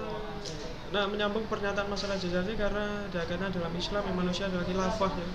[0.90, 5.28] Nah menyambung pernyataan masalah jajari karena diajarkan dalam Islam yang manusia adalah khilafah ya.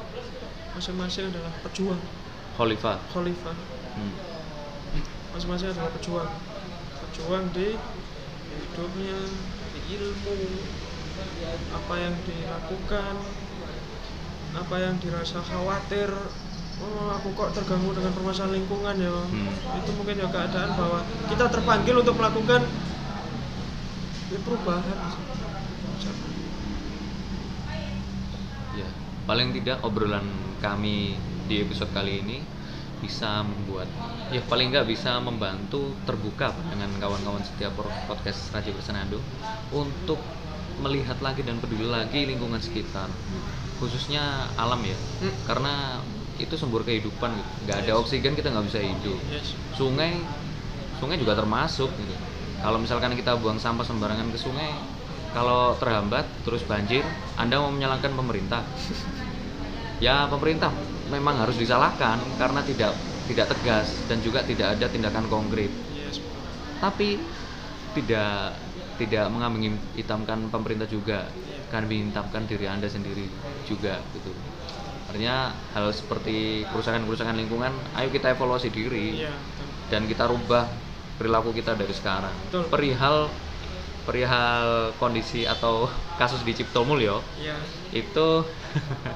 [0.75, 2.01] Masing-masing adalah pejuang,
[2.59, 3.55] khalifah khalifah.
[3.95, 4.13] hmm.
[5.31, 6.31] Masing-masing adalah pejuang,
[6.99, 7.79] pejuang di
[8.51, 9.19] hidupnya,
[9.71, 10.35] di ilmu,
[11.71, 13.15] apa yang dilakukan,
[14.59, 16.11] apa yang dirasa khawatir.
[16.75, 19.11] Oh, aku kok terganggu dengan permasalahan lingkungan ya.
[19.11, 19.47] Hmm.
[19.79, 20.99] Itu mungkin ya keadaan bahwa
[21.31, 22.61] kita terpanggil untuk melakukan
[24.29, 24.97] ya, perubahan.
[28.75, 28.89] ya
[29.23, 30.27] paling tidak obrolan
[30.59, 31.15] kami
[31.47, 32.37] di episode kali ini
[32.99, 33.87] bisa membuat
[34.33, 37.71] ya paling nggak bisa membantu terbuka dengan kawan-kawan setiap
[38.09, 39.23] podcast Radio Bersenandung
[39.71, 40.19] untuk
[40.81, 43.07] melihat lagi dan peduli lagi lingkungan sekitar
[43.79, 45.31] khususnya alam ya Hmm.
[45.47, 45.73] karena
[46.41, 47.51] itu sumber kehidupan gitu.
[47.65, 49.55] nggak ada oksigen kita nggak bisa hidup Yes.
[49.75, 50.19] sungai
[50.99, 52.15] sungai juga termasuk gitu.
[52.63, 54.71] Kalau misalkan kita buang sampah sembarangan ke sungai,
[55.35, 57.03] kalau terhambat terus banjir,
[57.37, 58.63] Anda mau menyalahkan pemerintah?
[60.05, 60.71] ya pemerintah
[61.11, 62.91] memang harus disalahkan karena tidak
[63.29, 65.69] tidak tegas dan juga tidak ada tindakan konkret.
[65.93, 66.17] Yes.
[66.81, 67.19] Tapi
[67.95, 68.55] tidak
[68.95, 71.27] tidak mengambing hitamkan pemerintah juga,
[71.71, 73.27] kan hitamkan diri Anda sendiri
[73.67, 74.31] juga gitu.
[75.05, 79.31] Artinya hal seperti kerusakan-kerusakan lingkungan, ayo kita evaluasi diri Iya.
[79.31, 79.67] betul.
[79.85, 80.65] dan kita rubah
[81.15, 82.33] perilaku kita dari sekarang.
[82.49, 82.63] Betul.
[82.73, 83.29] Perihal
[84.05, 85.85] perihal kondisi atau
[86.21, 87.57] kasus di Cipto Mulyo Iya.
[87.93, 88.27] itu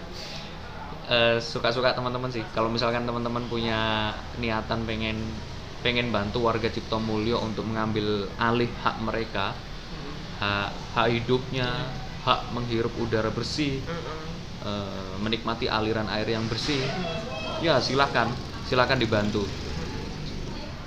[1.14, 2.46] eh, suka-suka teman-teman sih.
[2.54, 5.18] Kalau misalkan teman-teman punya niatan pengen
[5.82, 9.56] pengen bantu warga Cipto Mulyo untuk mengambil alih hak mereka,
[10.38, 11.88] hak, hak hidupnya,
[12.26, 13.80] hak menghirup udara bersih.
[14.70, 16.80] Eh, menikmati aliran air yang bersih,
[17.66, 18.30] ya silakan,
[18.70, 19.44] silakan dibantu.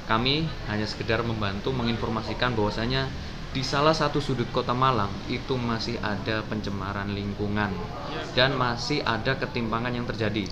[0.06, 3.08] Kami hanya sekedar membantu menginformasikan bahwasanya
[3.52, 7.68] di salah satu sudut kota Malang itu masih ada pencemaran lingkungan
[8.32, 10.48] dan masih ada ketimpangan yang terjadi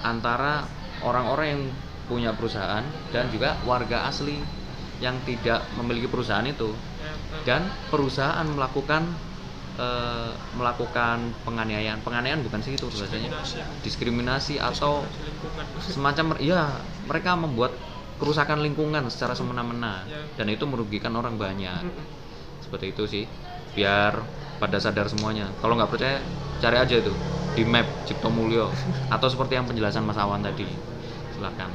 [0.00, 0.64] antara
[1.04, 1.62] orang-orang yang
[2.08, 2.80] punya perusahaan
[3.12, 4.40] dan juga warga asli
[5.04, 6.72] yang tidak memiliki perusahaan itu.
[6.72, 7.12] Ya,
[7.46, 7.62] dan
[7.92, 9.06] perusahaan melakukan
[9.78, 13.58] eh, melakukan penganiayaan penganiayaan bukan sih itu bahasanya Diskriminasi.
[13.80, 15.64] diskriminasi atau Diskriminasi lingkungan.
[15.80, 16.62] semacam ya
[17.04, 17.72] mereka membuat
[18.18, 20.18] kerusakan lingkungan secara semena-mena Ya.
[20.34, 21.86] dan itu merugikan orang banyak
[22.58, 23.24] seperti itu sih
[23.72, 24.18] biar
[24.58, 26.18] pada sadar semuanya kalau nggak percaya
[26.58, 27.14] cari aja itu
[27.54, 28.66] di map Cipto Mulyo
[29.08, 30.66] atau seperti yang penjelasan Mas Awan tadi
[31.32, 31.70] silakan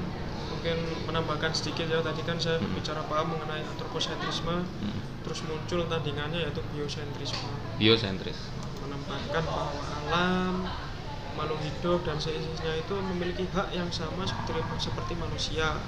[0.54, 2.72] Mungkin menambahkan sedikit ya tadi kan saya Hmm.
[2.72, 5.00] bicara paham mengenai antroposentrisme, Hmm.
[5.34, 7.50] Terus muncul tandingannya yaitu biosentrisme.
[7.82, 8.38] biosentris
[8.86, 10.70] menempatkan bahwa alam,
[11.34, 15.82] makhluk hidup dan seisinya itu memiliki hak yang sama seperti seperti manusia.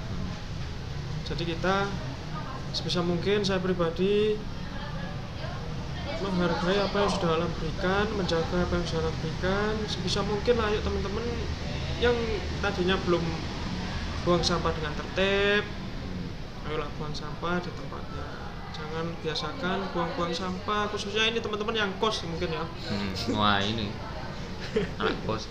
[1.30, 1.86] Jadi kita
[2.74, 4.34] sebisa mungkin saya pribadi
[6.26, 9.72] menghargai apa yang sudah alam berikan, menjaga apa yang sudah alam berikan.
[9.86, 11.22] Sebisa mungkin ayo teman-teman
[12.02, 12.18] yang
[12.58, 13.22] tadinya belum
[14.26, 15.62] buang sampah dengan tertib,
[16.66, 18.45] ayolah buang sampah di tempatnya.
[18.76, 22.60] Jangan biasakan buang-buang sampah, khususnya ini teman-teman yang kos mungkin ya.
[22.60, 23.88] Hmm, wah ini.
[25.00, 25.48] Anak kos.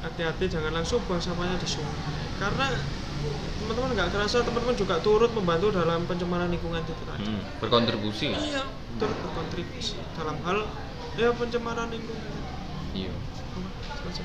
[0.00, 1.96] Hati-hati jangan langsung buang sampahnya di sungai
[2.36, 2.76] karena
[3.56, 8.36] teman-teman nggak kerasa teman-teman juga turut membantu dalam pencemaran lingkungan itu tadi Hmm, berkontribusi ya?
[8.36, 8.62] Iya
[9.00, 10.68] turut berkontribusi dalam hal
[11.16, 12.32] ya pencemaran lingkungan.
[12.92, 13.12] Iya.
[13.96, 14.24] Semacam.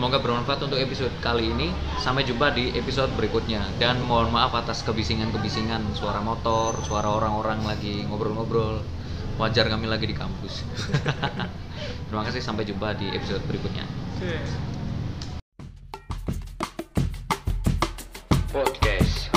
[0.00, 1.68] Semoga bermanfaat untuk episode kali ini.
[2.00, 3.60] Sampai jumpa di episode berikutnya.
[3.76, 8.80] Dan mohon maaf atas kebisingan-kebisingan suara motor, suara orang-orang lagi ngobrol-ngobrol.
[9.36, 10.64] Wajar kami lagi di kampus.
[12.08, 13.84] Terima kasih sampai jumpa di episode berikutnya.
[18.56, 19.28] Podcast